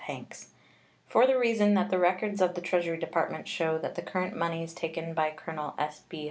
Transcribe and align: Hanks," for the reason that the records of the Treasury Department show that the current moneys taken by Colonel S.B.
Hanks," 0.05 0.47
for 1.07 1.27
the 1.27 1.37
reason 1.37 1.75
that 1.75 1.91
the 1.91 1.99
records 1.99 2.41
of 2.41 2.55
the 2.55 2.61
Treasury 2.61 2.97
Department 2.97 3.47
show 3.47 3.77
that 3.77 3.93
the 3.93 4.01
current 4.01 4.35
moneys 4.35 4.73
taken 4.73 5.13
by 5.13 5.29
Colonel 5.29 5.75
S.B. 5.77 6.19